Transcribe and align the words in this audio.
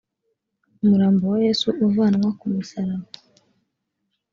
umurambo 0.81 1.23
wa 1.31 1.37
yesu 1.45 1.67
uvanwa 1.85 2.27
kumusaraba 2.39 3.07